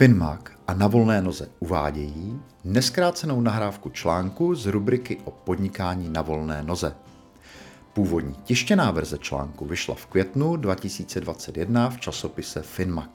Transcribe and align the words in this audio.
Finmac 0.00 0.40
a 0.66 0.74
na 0.74 0.86
volné 0.86 1.22
noze 1.22 1.48
uvádějí 1.58 2.40
neskrácenou 2.64 3.40
nahrávku 3.40 3.90
článku 3.90 4.54
z 4.54 4.66
rubriky 4.66 5.18
o 5.24 5.30
podnikání 5.30 6.08
na 6.08 6.22
volné 6.22 6.62
noze. 6.62 6.96
Původní 7.92 8.34
tištěná 8.34 8.90
verze 8.90 9.18
článku 9.18 9.66
vyšla 9.66 9.94
v 9.94 10.06
květnu 10.06 10.56
2021 10.56 11.90
v 11.90 12.00
časopise 12.00 12.62
Finmac. 12.62 13.10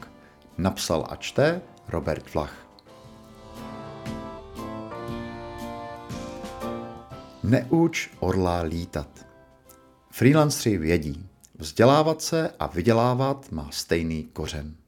Napsal 0.58 1.08
a 1.10 1.16
čte 1.16 1.62
Robert 1.88 2.34
Vlach. 2.34 2.68
Neuč 7.44 8.10
orla 8.20 8.62
lítat. 8.62 9.26
Freelanceri 10.12 10.78
vědí, 10.78 11.30
vzdělávat 11.56 12.22
se 12.22 12.50
a 12.60 12.68
vydělávat 12.68 13.52
má 13.52 13.68
stejný 13.72 14.24
kořen. 14.24 14.85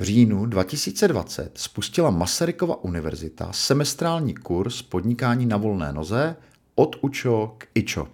V 0.00 0.02
říjnu 0.02 0.46
2020 0.46 1.58
spustila 1.58 2.10
Masarykova 2.10 2.84
univerzita 2.84 3.52
semestrální 3.52 4.34
kurz 4.34 4.82
podnikání 4.82 5.46
na 5.46 5.56
volné 5.56 5.92
noze 5.92 6.36
od 6.74 6.96
UČO 7.00 7.54
k 7.58 7.66
IČO. 7.74 8.08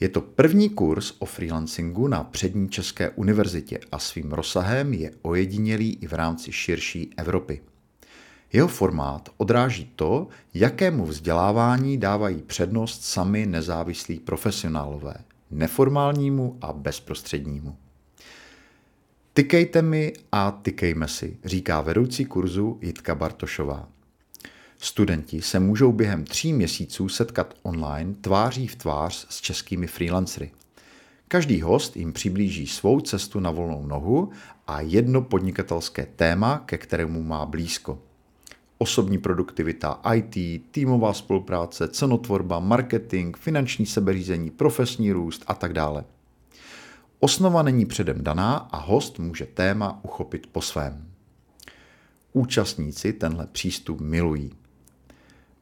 Je 0.00 0.08
to 0.08 0.20
první 0.20 0.70
kurz 0.70 1.14
o 1.18 1.26
freelancingu 1.26 2.08
na 2.08 2.24
přední 2.24 2.68
České 2.68 3.10
univerzitě 3.10 3.78
a 3.92 3.98
svým 3.98 4.32
rozsahem 4.32 4.94
je 4.94 5.10
ojedinělý 5.22 5.98
i 6.00 6.06
v 6.06 6.12
rámci 6.12 6.52
širší 6.52 7.10
Evropy. 7.16 7.62
Jeho 8.52 8.68
formát 8.68 9.28
odráží 9.36 9.92
to, 9.96 10.28
jakému 10.54 11.06
vzdělávání 11.06 11.98
dávají 11.98 12.42
přednost 12.42 13.04
sami 13.04 13.46
nezávislí 13.46 14.20
profesionálové, 14.20 15.14
neformálnímu 15.50 16.58
a 16.60 16.72
bezprostřednímu. 16.72 17.76
Tykejte 19.34 19.82
mi 19.82 20.12
a 20.32 20.50
tykejme 20.50 21.08
si, 21.08 21.36
říká 21.44 21.80
vedoucí 21.80 22.24
kurzu 22.24 22.78
Jitka 22.82 23.14
Bartošová. 23.14 23.88
Studenti 24.78 25.42
se 25.42 25.60
můžou 25.60 25.92
během 25.92 26.24
tří 26.24 26.52
měsíců 26.52 27.08
setkat 27.08 27.54
online 27.62 28.14
tváří 28.20 28.66
v 28.66 28.76
tvář 28.76 29.26
s 29.30 29.40
českými 29.40 29.86
freelancery. 29.86 30.50
Každý 31.28 31.60
host 31.60 31.96
jim 31.96 32.12
přiblíží 32.12 32.66
svou 32.66 33.00
cestu 33.00 33.40
na 33.40 33.50
volnou 33.50 33.86
nohu 33.86 34.30
a 34.66 34.80
jedno 34.80 35.22
podnikatelské 35.22 36.06
téma, 36.16 36.62
ke 36.66 36.78
kterému 36.78 37.22
má 37.22 37.46
blízko. 37.46 37.98
Osobní 38.78 39.18
produktivita, 39.18 40.00
IT, 40.14 40.62
týmová 40.70 41.12
spolupráce, 41.12 41.88
cenotvorba, 41.88 42.60
marketing, 42.60 43.36
finanční 43.36 43.86
sebeřízení, 43.86 44.50
profesní 44.50 45.12
růst 45.12 45.44
a 45.46 45.54
tak 45.54 45.72
dále. 45.72 46.04
Osnova 47.24 47.62
není 47.62 47.86
předem 47.86 48.24
daná 48.24 48.56
a 48.56 48.76
host 48.76 49.18
může 49.18 49.46
téma 49.46 50.00
uchopit 50.04 50.46
po 50.46 50.60
svém. 50.62 51.08
Účastníci 52.32 53.12
tenhle 53.12 53.46
přístup 53.46 54.00
milují. 54.00 54.52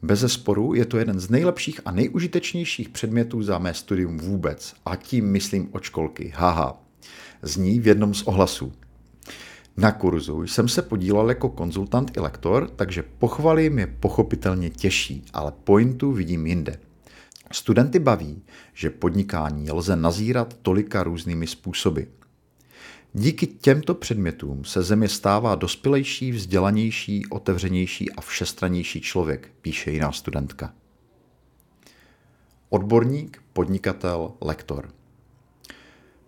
Bez 0.02 0.32
sporu 0.32 0.74
je 0.74 0.84
to 0.84 0.98
jeden 0.98 1.20
z 1.20 1.30
nejlepších 1.30 1.80
a 1.84 1.90
nejužitečnějších 1.90 2.88
předmětů 2.88 3.42
za 3.42 3.58
mé 3.58 3.74
studium 3.74 4.18
vůbec. 4.18 4.74
A 4.84 4.96
tím 4.96 5.32
myslím 5.32 5.68
od 5.72 5.82
školky. 5.82 6.32
Haha. 6.36 6.82
Zní 7.42 7.80
v 7.80 7.86
jednom 7.86 8.14
z 8.14 8.22
ohlasů. 8.22 8.72
Na 9.76 9.92
kurzu 9.92 10.42
jsem 10.42 10.68
se 10.68 10.82
podílel 10.82 11.28
jako 11.28 11.48
konzultant 11.48 12.16
i 12.16 12.20
lektor, 12.20 12.70
takže 12.76 13.02
pochvaly 13.02 13.70
mě 13.70 13.86
pochopitelně 13.86 14.70
těší, 14.70 15.24
ale 15.32 15.52
pointu 15.64 16.12
vidím 16.12 16.46
jinde. 16.46 16.78
Studenty 17.52 17.98
baví, 17.98 18.42
že 18.74 18.90
podnikání 18.90 19.70
lze 19.70 19.96
nazírat 19.96 20.56
tolika 20.62 21.02
různými 21.02 21.46
způsoby. 21.46 22.02
Díky 23.12 23.46
těmto 23.46 23.94
předmětům 23.94 24.64
se 24.64 24.82
země 24.82 25.08
stává 25.08 25.54
dospělejší, 25.54 26.32
vzdělanější, 26.32 27.26
otevřenější 27.26 28.12
a 28.12 28.20
všestranější 28.20 29.00
člověk, 29.00 29.50
píše 29.62 29.90
jiná 29.90 30.12
studentka. 30.12 30.74
Odborník, 32.68 33.42
podnikatel, 33.52 34.32
lektor. 34.40 34.90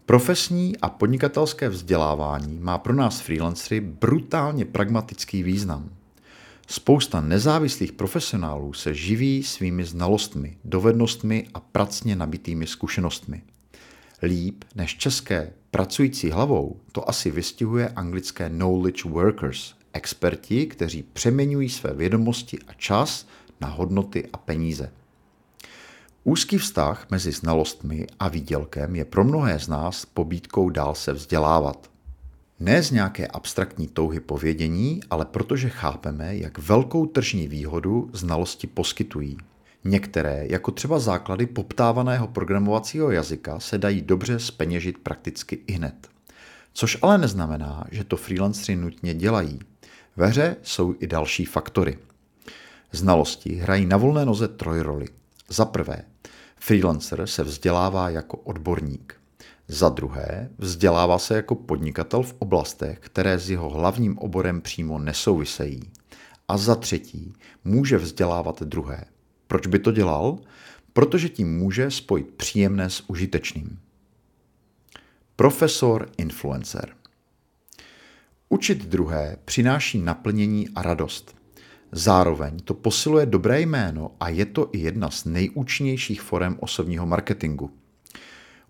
Profesní 0.07 0.77
a 0.77 0.89
podnikatelské 0.89 1.69
vzdělávání 1.69 2.59
má 2.59 2.79
pro 2.79 2.95
nás 2.95 3.21
freelancery 3.21 3.81
brutálně 3.81 4.65
pragmatický 4.65 5.43
význam– 5.43 5.91
Spousta 6.73 7.21
nezávislých 7.21 7.93
profesionálů 7.93 8.73
se 8.73 8.95
živí 8.95 9.43
svými 9.43 9.85
znalostmi, 9.85 10.57
dovednostmi 10.65 11.49
a 11.55 11.61
pracně 11.61 12.17
nabitými 12.17 12.67
zkušenostmi. 12.67 13.43
Líp 14.23 14.65
než 14.75 14.97
české 14.97 15.53
pracující 15.71 16.31
hlavou 16.31 16.81
to 16.93 17.09
asi 17.09 17.31
vystihuje 17.31 17.89
anglické 17.89 18.51
knowledge 18.51 19.09
workers, 19.09 19.75
experti, 19.93 20.67
kteří 20.67 21.03
přeměňují 21.03 21.69
své 21.69 21.93
vědomosti 21.93 22.59
a 22.69 22.73
čas 22.73 23.27
na 23.61 23.69
hodnoty 23.69 24.29
a 24.33 24.37
peníze. 24.37 24.93
Úzký 26.25 26.59
vztah 26.59 27.07
mezi 27.11 27.33
znalostmi 27.33 28.07
a 28.19 28.29
výdělkem 28.29 28.97
je 28.97 29.05
pro 29.05 29.25
mnohé 29.25 29.59
z 29.59 29.69
nás 29.69 30.07
pobídkou 30.07 30.71
dál 30.71 30.95
se 30.95 31.13
vzdělávat. 31.13 31.92
Ne 32.63 32.83
z 32.83 32.91
nějaké 32.91 33.27
abstraktní 33.27 33.87
touhy 33.87 34.21
povědění, 34.21 35.01
ale 35.11 35.25
protože 35.25 35.69
chápeme, 35.69 36.37
jak 36.37 36.59
velkou 36.59 37.07
tržní 37.07 37.49
výhodu 37.49 38.11
znalosti 38.13 38.67
poskytují. 38.67 39.37
Některé, 39.85 40.47
jako 40.51 40.71
třeba 40.71 40.99
základy 40.99 41.47
poptávaného 41.47 42.29
programovacího 42.29 43.11
jazyka, 43.11 43.61
se 43.61 43.79
dají 43.79 44.03
dobře 44.03 44.39
speněžit 44.39 44.99
prakticky 44.99 45.59
i 45.67 45.73
hned. 45.73 45.95
Což 46.73 46.99
ale 47.03 47.19
neznamená, 47.19 47.85
že 47.91 48.05
to 48.05 48.17
freelanceri 48.17 48.77
nutně 48.77 49.15
dělají. 49.15 49.61
Ve 50.17 50.27
hře 50.27 50.57
jsou 50.63 50.95
i 51.01 51.07
další 51.07 51.45
faktory. 51.45 51.99
Znalosti 52.93 53.55
hrají 53.55 53.87
na 53.87 53.97
volné 53.97 54.25
noze 54.25 54.49
trojroli. 54.49 55.07
Za 55.49 55.65
prvé, 55.65 56.05
freelancer 56.57 57.27
se 57.27 57.45
vzdělává 57.45 58.11
jako 58.11 58.37
odborník. 58.37 59.22
Za 59.69 59.89
druhé, 59.89 60.51
vzdělává 60.59 61.19
se 61.19 61.37
jako 61.37 61.55
podnikatel 61.55 62.23
v 62.23 62.35
oblastech, 62.39 62.99
které 62.99 63.39
s 63.39 63.51
jeho 63.51 63.71
hlavním 63.71 64.19
oborem 64.19 64.61
přímo 64.61 64.99
nesouvisejí. 64.99 65.81
A 66.49 66.57
za 66.57 66.75
třetí, 66.75 67.33
může 67.65 67.99
vzdělávat 67.99 68.63
druhé. 68.63 69.05
Proč 69.47 69.67
by 69.67 69.79
to 69.79 69.93
dělal? 69.93 70.39
Protože 70.93 71.29
tím 71.29 71.59
může 71.59 71.91
spojit 71.91 72.35
příjemné 72.35 72.91
s 72.91 73.11
užitečným. 73.11 73.79
Profesor 75.37 76.11
influencer. 76.19 76.95
Učit 78.49 78.87
druhé 78.87 79.37
přináší 79.45 79.99
naplnění 79.99 80.69
a 80.75 80.83
radost. 80.83 81.37
Zároveň 81.93 82.59
to 82.59 82.75
posiluje 82.75 83.27
dobré 83.27 83.61
jméno 83.61 84.11
a 84.21 84.29
je 84.29 84.47
to 84.47 84.69
i 84.73 84.79
jedna 84.79 85.11
z 85.11 85.25
nejúčinnějších 85.25 86.23
forem 86.23 86.57
osobního 86.61 87.07
marketingu– 87.07 87.71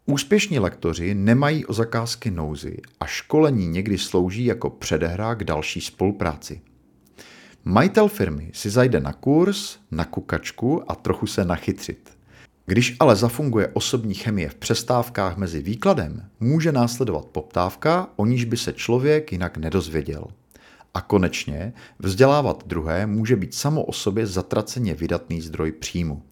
Úspěšní 0.07 0.59
lektoři 0.59 1.15
nemají 1.15 1.67
o 1.67 1.73
zakázky 1.73 2.31
nouzy 2.31 2.77
a 3.01 3.07
školení 3.07 3.67
někdy 3.69 3.99
slouží 3.99 4.45
jako 4.45 4.71
předehra 4.71 5.35
k 5.35 5.45
další 5.45 5.81
spolupráci. 5.81 6.61
Majitel 7.65 8.09
firmy 8.09 8.51
si 8.55 8.71
zajde 8.71 9.01
na 9.01 9.13
kurz, 9.13 9.79
na 9.91 10.05
kukačku 10.05 10.91
a 10.91 10.95
trochu 10.95 11.27
se 11.27 11.45
nachytřit. 11.45 12.11
Když 12.67 12.97
ale 13.01 13.17
zafunguje 13.17 13.69
osobní 13.69 14.15
chemie 14.15 14.49
v 14.49 14.55
přestávkách 14.55 15.37
mezi 15.37 15.63
výkladem, 15.63 16.29
může 16.41 16.73
následovat 16.73 17.27
poptávka, 17.27 18.09
o 18.17 18.27
níž 18.27 18.45
by 18.45 18.57
se 18.57 18.73
člověk 18.73 19.33
jinak 19.33 19.57
nedozvěděl. 19.57 20.25
A 20.95 21.01
konečně 21.01 21.73
vzdělávat 21.99 22.63
druhé 22.67 23.07
může 23.07 23.37
být 23.37 23.55
samo 23.55 23.85
o 23.85 23.93
sobě 23.93 24.27
zatraceně 24.27 24.95
vydatný 24.95 25.41
zdroj 25.41 25.73
příjmu. 25.73 26.23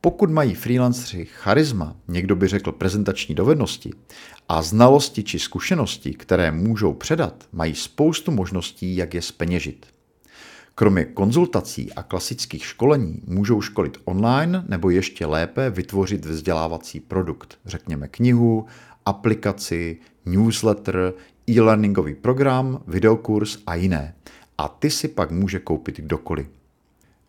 Pokud 0.00 0.30
mají 0.30 0.54
freelanceri 0.54 1.24
charisma, 1.24 1.96
někdo 2.08 2.36
by 2.36 2.48
řekl 2.48 2.72
prezentační 2.72 3.34
dovednosti, 3.34 3.90
a 4.48 4.62
znalosti 4.62 5.22
či 5.22 5.38
zkušenosti, 5.38 6.14
které 6.14 6.52
můžou 6.52 6.94
předat, 6.94 7.44
mají 7.52 7.74
spoustu 7.74 8.30
možností, 8.30 8.96
jak 8.96 9.14
je 9.14 9.22
speněžit. 9.22 9.86
Kromě 10.74 11.04
konzultací 11.04 11.92
a 11.92 12.02
klasických 12.02 12.66
školení 12.66 13.22
můžou 13.26 13.60
školit 13.60 13.98
online 14.04 14.64
nebo 14.68 14.90
ještě 14.90 15.26
lépe 15.26 15.70
vytvořit 15.70 16.24
vzdělávací 16.24 17.00
produkt, 17.00 17.58
řekněme 17.64 18.08
knihu, 18.08 18.66
aplikaci, 19.06 19.96
newsletter, 20.26 21.12
e-learningový 21.50 22.14
program, 22.14 22.82
videokurs 22.86 23.58
a 23.66 23.74
jiné. 23.74 24.14
A 24.58 24.68
ty 24.68 24.90
si 24.90 25.08
pak 25.08 25.30
může 25.30 25.58
koupit 25.58 25.96
kdokoliv. 26.00 26.55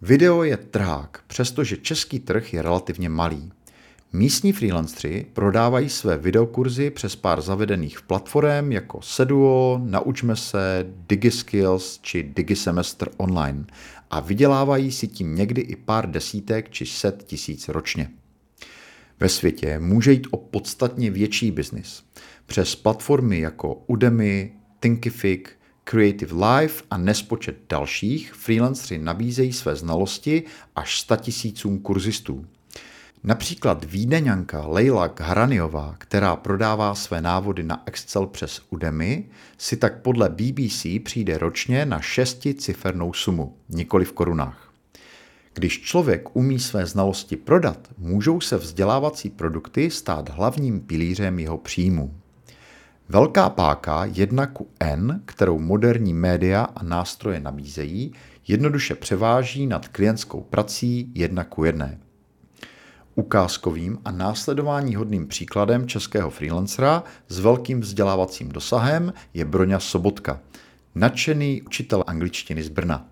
Video 0.02 0.44
je 0.44 0.58
trhák, 0.58 1.24
přestože 1.28 1.78
český 1.78 2.20
trh 2.20 2.54
je 2.54 2.62
relativně 2.62 3.10
malý. 3.10 3.52
Místní 4.14 4.54
freelancři 4.54 5.26
prodávají 5.34 5.90
své 5.90 6.18
videokurzy 6.18 6.90
přes 6.90 7.16
pár 7.16 7.42
zavedených 7.42 8.02
platform 8.02 8.72
jako 8.72 9.02
Seduo, 9.02 9.82
Naučme 9.84 10.36
se, 10.36 10.86
DigiSkills 11.10 12.00
či 12.02 12.24
DigiSemester 12.24 13.10
online 13.18 13.66
a 14.10 14.20
vydělávají 14.20 14.92
si 14.92 15.08
tím 15.08 15.36
někdy 15.36 15.62
i 15.62 15.76
pár 15.76 16.12
desítek 16.12 16.70
či 16.70 16.86
set 16.86 17.24
tisíc 17.24 17.70
ročně. 17.70 18.10
Ve 19.20 19.30
světě 19.30 19.80
může 19.80 20.12
jít 20.12 20.28
o 20.32 20.38
podstatně 20.38 21.12
větší 21.12 21.52
biznis. 21.52 22.04
Přes 22.46 22.76
platformy 22.76 23.40
jako 23.40 23.84
Udemy, 23.88 24.54
Thinkific, 24.80 25.57
Creative 25.90 26.36
Life 26.46 26.84
a 26.92 26.98
nespočet 26.98 27.58
dalších 27.70 28.34
freelanceri 28.34 28.98
nabízejí 28.98 29.54
své 29.54 29.76
znalosti 29.76 30.44
až 30.76 31.00
100 31.00 31.16
tisícům 31.16 31.80
kurzistů. 31.80 32.46
Například 33.24 33.84
Vídeňanka 33.84 34.68
Leila 34.68 35.08
Gharaniová, 35.08 35.96
která 35.98 36.36
prodává 36.36 36.96
své 36.96 37.22
návody 37.22 37.64
na 37.64 37.84
Excel 37.86 38.28
přes 38.28 38.62
Udemy, 38.70 39.26
si 39.58 39.78
tak 39.78 40.02
podle 40.02 40.30
BBC 40.30 40.86
přijde 41.04 41.38
ročně 41.38 41.86
na 41.86 42.02
šesticifernou 42.02 43.14
sumu, 43.14 43.58
nikoli 43.70 44.06
v 44.06 44.14
korunách. 44.14 44.74
Když 45.54 45.82
člověk 45.82 46.36
umí 46.36 46.60
své 46.60 46.86
znalosti 46.86 47.36
prodat, 47.36 47.88
můžou 47.98 48.42
se 48.42 48.58
vzdělávací 48.58 49.30
produkty 49.30 49.92
stát 49.92 50.30
hlavním 50.30 50.80
pilířem 50.80 51.40
jeho 51.40 51.58
příjmu. 51.58 52.14
Velká 53.10 53.50
páka 53.50 54.06
1 54.06 54.48
ku 54.48 54.68
N, 54.80 55.22
kterou 55.26 55.60
moderní 55.60 56.14
média 56.14 56.62
a 56.64 56.84
nástroje 56.84 57.40
nabízejí, 57.40 58.14
jednoduše 58.48 58.96
převáží 58.96 59.68
nad 59.68 59.88
klientskou 59.88 60.42
prací 60.42 61.12
1 61.14 61.44
ku 61.44 61.64
1. 61.64 61.90
Ukázkovým 63.16 63.98
a 64.06 64.12
následování 64.12 64.96
hodným 64.96 65.28
příkladem 65.28 65.88
českého 65.88 66.30
freelancera 66.30 67.04
s 67.28 67.40
velkým 67.40 67.82
vzdělávacím 67.82 68.50
dosahem 68.50 69.14
je 69.34 69.46
Broňa 69.46 69.80
Sobotka, 69.80 70.40
nadšený 70.96 71.62
učitel 71.62 72.04
angličtiny 72.08 72.64
z 72.64 72.70
Brna. 72.70 73.10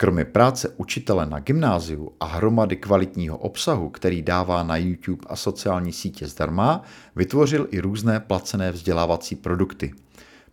Kromě 0.00 0.24
práce 0.24 0.68
učitele 0.76 1.26
na 1.26 1.38
gymnáziu 1.38 2.12
a 2.20 2.26
hromady 2.26 2.76
kvalitního 2.76 3.38
obsahu, 3.38 3.90
který 3.90 4.22
dává 4.22 4.62
na 4.62 4.76
YouTube 4.76 5.26
a 5.26 5.36
sociální 5.36 5.92
sítě 5.92 6.26
zdarma, 6.26 6.82
vytvořil 7.16 7.68
i 7.70 7.80
různé 7.80 8.20
placené 8.20 8.72
vzdělávací 8.72 9.36
produkty. 9.36 9.92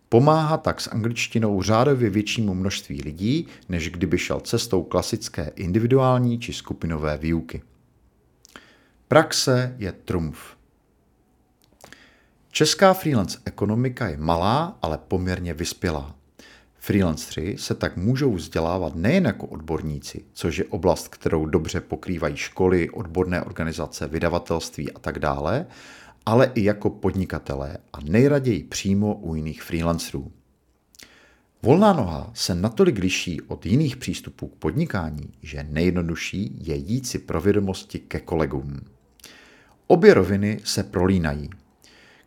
Pomáhá 0.08 0.56
tak 0.56 0.80
s 0.80 0.90
angličtinou 0.90 1.62
řádově 1.62 2.10
většímu 2.10 2.54
množství 2.54 3.02
lidí, 3.02 3.46
než 3.68 3.90
kdyby 3.90 4.18
šel 4.18 4.40
cestou 4.40 4.82
klasické 4.82 5.52
individuální 5.56 6.38
či 6.38 6.52
skupinové 6.52 7.18
výuky. 7.18 7.62
Praxe 9.08 9.74
je 9.78 9.92
trumf. 9.92 10.38
Česká 12.50 12.94
freelance 12.94 13.38
ekonomika 13.44 14.08
je 14.08 14.16
malá, 14.16 14.78
ale 14.82 14.98
poměrně 15.08 15.54
vyspělá. 15.54 16.17
Freelanceri 16.88 17.58
se 17.58 17.74
tak 17.74 17.96
můžou 17.96 18.32
vzdělávat 18.32 18.94
nejen 18.94 19.24
jako 19.24 19.46
odborníci, 19.46 20.24
což 20.32 20.58
je 20.58 20.64
oblast, 20.64 21.08
kterou 21.08 21.46
dobře 21.46 21.80
pokrývají 21.80 22.36
školy, 22.36 22.90
odborné 22.90 23.42
organizace, 23.42 24.08
vydavatelství 24.08 24.92
a 24.92 24.98
tak 24.98 25.18
dále, 25.18 25.66
ale 26.26 26.52
i 26.54 26.64
jako 26.64 26.90
podnikatelé 26.90 27.76
a 27.92 28.00
nejraději 28.00 28.64
přímo 28.64 29.14
u 29.14 29.34
jiných 29.34 29.62
freelancerů. 29.62 30.32
Volná 31.62 31.92
noha 31.92 32.30
se 32.34 32.54
natolik 32.54 32.98
liší 32.98 33.40
od 33.40 33.66
jiných 33.66 33.96
přístupů 33.96 34.46
k 34.46 34.56
podnikání, 34.56 35.30
že 35.42 35.66
nejjednodušší 35.70 36.56
je 36.60 36.76
jít 36.76 37.06
si 37.06 37.18
pro 37.18 37.40
vědomosti 37.40 37.98
ke 37.98 38.20
kolegům. 38.20 38.80
Obě 39.86 40.14
roviny 40.14 40.60
se 40.64 40.82
prolínají. 40.82 41.50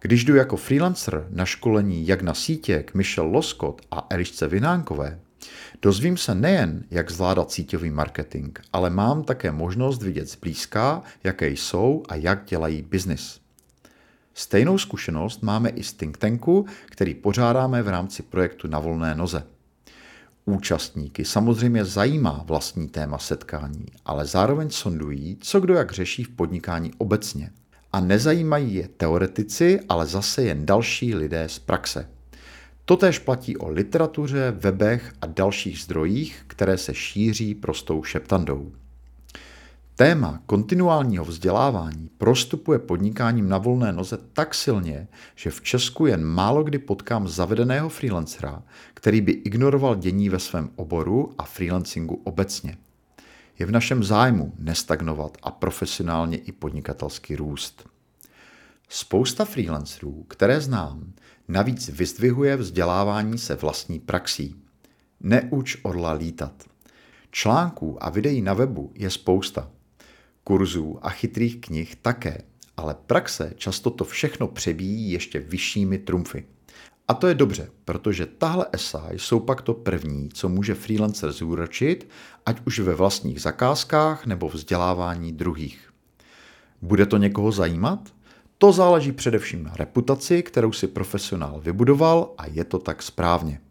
Když 0.03 0.23
jdu 0.25 0.35
jako 0.35 0.57
freelancer 0.57 1.27
na 1.29 1.45
školení 1.45 2.07
jak 2.07 2.21
na 2.21 2.33
sítě 2.33 2.83
k 2.83 2.93
Michelle 2.93 3.31
Loskot 3.31 3.81
a 3.91 4.07
Elišce 4.09 4.47
Vinánkové, 4.47 5.19
dozvím 5.81 6.17
se 6.17 6.35
nejen, 6.35 6.83
jak 6.91 7.11
zvládat 7.11 7.51
síťový 7.51 7.89
marketing, 7.89 8.59
ale 8.73 8.89
mám 8.89 9.23
také 9.23 9.51
možnost 9.51 10.03
vidět 10.03 10.29
zblízka, 10.29 11.03
jaké 11.23 11.49
jsou 11.49 12.03
a 12.09 12.15
jak 12.15 12.45
dělají 12.45 12.81
biznis. 12.81 13.39
Stejnou 14.33 14.77
zkušenost 14.77 15.43
máme 15.43 15.69
i 15.69 15.83
z 15.83 15.93
think 15.93 16.17
tanku, 16.17 16.65
který 16.85 17.13
pořádáme 17.13 17.83
v 17.83 17.87
rámci 17.87 18.23
projektu 18.23 18.67
Na 18.67 18.79
volné 18.79 19.15
noze. 19.15 19.43
Účastníky 20.45 21.25
samozřejmě 21.25 21.85
zajímá 21.85 22.43
vlastní 22.45 22.87
téma 22.87 23.17
setkání, 23.17 23.85
ale 24.05 24.25
zároveň 24.25 24.69
sondují, 24.69 25.37
co 25.41 25.59
kdo 25.59 25.73
jak 25.73 25.91
řeší 25.91 26.23
v 26.23 26.29
podnikání 26.29 26.91
obecně. 26.97 27.51
A 27.93 27.99
nezajímají 27.99 28.75
je 28.75 28.87
teoretici, 28.87 29.79
ale 29.89 30.05
zase 30.05 30.43
jen 30.43 30.65
další 30.65 31.15
lidé 31.15 31.49
z 31.49 31.59
praxe. 31.59 32.09
Totéž 32.85 33.19
platí 33.19 33.57
o 33.57 33.69
literatuře, 33.69 34.53
webech 34.57 35.13
a 35.21 35.25
dalších 35.25 35.79
zdrojích, 35.79 36.43
které 36.47 36.77
se 36.77 36.93
šíří 36.93 37.55
prostou 37.55 38.03
šeptandou. 38.03 38.71
Téma 39.95 40.41
kontinuálního 40.45 41.25
vzdělávání 41.25 42.09
prostupuje 42.17 42.79
podnikáním 42.79 43.49
na 43.49 43.57
volné 43.57 43.91
noze 43.91 44.17
tak 44.33 44.55
silně, 44.55 45.07
že 45.35 45.49
v 45.49 45.61
Česku 45.61 46.05
jen 46.05 46.23
málo 46.23 46.63
kdy 46.63 46.79
potkám 46.79 47.27
zavedeného 47.27 47.89
freelancera, 47.89 48.63
který 48.93 49.21
by 49.21 49.31
ignoroval 49.31 49.95
dění 49.95 50.29
ve 50.29 50.39
svém 50.39 50.69
oboru 50.75 51.33
a 51.37 51.43
freelancingu 51.43 52.21
obecně. 52.23 52.77
Je 53.61 53.65
v 53.65 53.71
našem 53.71 54.03
zájmu 54.03 54.53
nestagnovat 54.59 55.37
a 55.43 55.51
profesionálně 55.51 56.37
i 56.37 56.51
podnikatelsky 56.51 57.35
růst. 57.35 57.89
Spousta 58.89 59.45
freelancerů, 59.45 60.23
které 60.23 60.61
znám, 60.61 61.13
navíc 61.47 61.89
vyzdvihuje 61.89 62.55
vzdělávání 62.55 63.37
se 63.37 63.55
vlastní 63.55 63.99
praxí. 63.99 64.55
Neuč 65.19 65.77
orla 65.83 66.11
lítat. 66.11 66.63
Článků 67.31 68.03
a 68.03 68.09
videí 68.09 68.41
na 68.41 68.53
webu 68.53 68.91
je 68.95 69.09
spousta– 69.09 69.71
kurzů 70.43 70.99
a 71.01 71.09
chytrých 71.09 71.61
knih 71.61 71.95
také, 71.95 72.37
ale 72.77 72.95
praxe 73.05 73.53
často 73.55 73.89
to 73.89 74.03
všechno 74.03 74.47
přebíjí 74.47 75.11
ještě 75.11 75.39
vyššími 75.39 75.97
trumfy. 75.97 76.45
A 77.11 77.13
to 77.13 77.27
je 77.27 77.35
dobře, 77.35 77.69
protože 77.85 78.25
tahle 78.25 78.65
esaj 78.71 79.19
jsou 79.19 79.39
pak 79.39 79.61
to 79.61 79.73
první, 79.73 80.29
co 80.33 80.49
může 80.49 80.73
freelancer 80.73 81.31
zúročit, 81.31 82.09
ať 82.45 82.61
už 82.65 82.79
ve 82.79 82.95
vlastních 82.95 83.41
zakázkách 83.41 84.25
nebo 84.25 84.49
vzdělávání 84.49 85.31
druhých. 85.31 85.93
Bude 86.81 87.05
to 87.05 87.17
někoho 87.17 87.51
zajímat? 87.51 88.13
To 88.57 88.71
záleží 88.71 89.11
především 89.11 89.63
na 89.63 89.73
reputaci, 89.75 90.43
kterou 90.43 90.71
si 90.71 90.87
profesionál 90.87 91.61
vybudoval 91.61 92.33
a 92.37 92.47
je 92.47 92.63
to 92.63 92.79
tak 92.79 93.03
správně. 93.03 93.61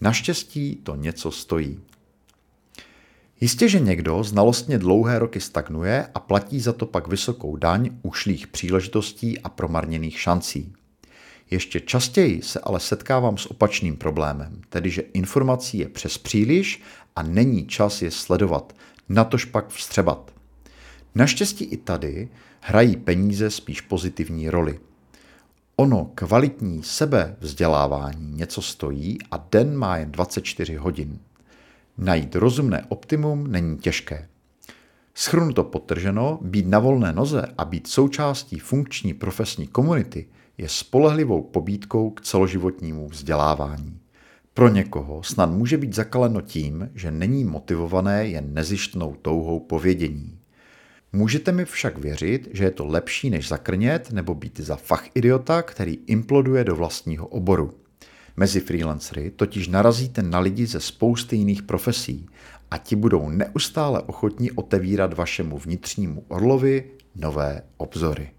Naštěstí 0.00 0.76
to 0.76 0.94
něco 0.94 1.30
stojí. 1.30 1.80
Jistě, 3.40 3.68
že 3.68 3.80
někdo 3.80 4.22
znalostně 4.22 4.78
dlouhé 4.78 5.18
roky 5.18 5.40
stagnuje 5.40 6.08
a 6.14 6.20
platí 6.20 6.60
za 6.60 6.72
to 6.72 6.86
pak 6.86 7.08
vysokou 7.08 7.56
daň 7.56 7.90
ušlých 8.02 8.46
příležitostí 8.46 9.40
a 9.40 9.48
promarněných 9.48 10.20
šancí. 10.20 10.72
Ještě 11.50 11.80
častěji 11.80 12.42
se 12.42 12.60
ale 12.60 12.80
setkávám 12.80 13.38
s 13.38 13.46
opačným 13.46 13.96
problémem, 13.96 14.60
tedy 14.68 14.90
že 14.90 15.02
informací 15.02 15.78
je 15.78 15.88
přes 15.88 16.18
příliš 16.18 16.82
a 17.16 17.22
není 17.22 17.66
čas 17.66 18.02
je 18.02 18.10
sledovat, 18.10 18.76
natož 19.08 19.44
pak 19.44 19.68
vstřebat. 19.68 20.32
Naštěstí 21.14 21.64
i 21.64 21.76
tady 21.76 22.28
hrají 22.60 22.96
peníze 22.96 23.50
spíš 23.50 23.80
pozitivní 23.80 24.50
roli. 24.50 24.78
Ono 25.76 26.10
kvalitní 26.14 26.82
sebevzdělávání 26.82 28.32
něco 28.32 28.62
stojí 28.62 29.18
a 29.30 29.46
den 29.52 29.76
má 29.76 29.96
jen 29.96 30.12
24 30.12 30.76
hodin. 30.76 31.18
Najít 31.98 32.36
rozumné 32.36 32.84
optimum 32.88 33.46
není 33.46 33.78
těžké. 33.78 34.28
Schrnuto 35.14 35.64
potrženo, 35.64 36.38
být 36.42 36.66
na 36.66 36.78
volné 36.78 37.12
noze 37.12 37.42
a 37.58 37.64
být 37.64 37.86
součástí 37.86 38.58
funkční 38.58 39.14
profesní 39.14 39.66
komunity 39.66 40.26
je 40.58 40.68
spolehlivou 40.68 41.42
pobídkou 41.42 42.10
k 42.10 42.20
celoživotnímu 42.20 43.08
vzdělávání. 43.08 43.98
Pro 44.54 44.68
někoho 44.68 45.22
snad 45.22 45.50
může 45.50 45.76
být 45.76 45.94
zakaleno 45.94 46.40
tím, 46.40 46.90
že 46.94 47.10
není 47.10 47.44
motivované 47.44 48.28
jen 48.28 48.54
nezištnou 48.54 49.16
touhou 49.22 49.60
povědění. 49.60 50.38
Můžete 51.12 51.52
mi 51.52 51.64
však 51.64 51.98
věřit, 51.98 52.48
že 52.52 52.64
je 52.64 52.70
to 52.70 52.86
lepší 52.86 53.30
než 53.30 53.48
zakrnět 53.48 54.12
nebo 54.12 54.34
být 54.34 54.60
za 54.60 54.76
fach 54.76 55.04
idiota, 55.14 55.62
který 55.62 55.98
imploduje 56.06 56.64
do 56.64 56.76
vlastního 56.76 57.26
oboru. 57.26 57.74
Mezi 58.36 58.60
freelancery 58.60 59.30
totiž 59.30 59.68
narazíte 59.68 60.22
na 60.22 60.38
lidi 60.38 60.66
ze 60.66 60.80
spousty 60.80 61.36
jiných 61.36 61.62
profesí 61.62 62.26
a 62.70 62.78
ti 62.78 62.96
budou 62.96 63.28
neustále 63.28 64.02
ochotní 64.02 64.50
otevírat 64.50 65.14
vašemu 65.14 65.58
vnitřnímu 65.58 66.24
orlovi 66.28 66.84
nové 67.14 67.62
obzory. 67.76 68.30